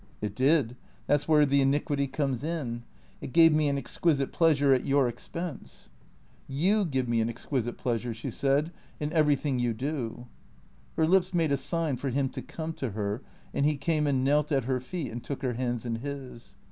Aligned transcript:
"It 0.21 0.33
did. 0.33 0.75
That 1.05 1.21
's 1.21 1.27
where 1.27 1.45
the 1.45 1.61
iniquity 1.61 2.07
comes 2.07 2.43
in. 2.43 2.81
It 3.21 3.33
gave 3.33 3.53
me 3.53 3.67
an 3.67 3.77
exquisite 3.77 4.31
pleasure 4.31 4.73
at 4.73 4.83
your 4.83 5.07
expense." 5.07 5.91
THECKEATORS 6.47 6.63
425" 6.63 6.63
You 6.63 6.85
give 6.91 7.07
me 7.07 7.21
an 7.21 7.29
exquisite 7.29 7.77
pleasure," 7.77 8.11
she 8.11 8.31
said," 8.31 8.71
in 8.99 9.13
every 9.13 9.35
thing 9.35 9.59
you 9.59 9.75
do." 9.75 10.25
Her 10.97 11.05
lips 11.05 11.35
made 11.35 11.51
a 11.51 11.55
sign 11.57 11.97
for 11.97 12.09
him 12.09 12.29
to 12.29 12.41
come 12.41 12.73
to 12.81 12.93
her, 12.93 13.21
and 13.53 13.63
he 13.63 13.77
came 13.77 14.07
and 14.07 14.23
knelt 14.23 14.51
at 14.51 14.63
her 14.65 14.79
feet 14.79 15.11
and 15.11 15.23
took 15.23 15.43
her 15.43 15.53
hands 15.53 15.85
in 15.85 15.97
his. 15.97 16.55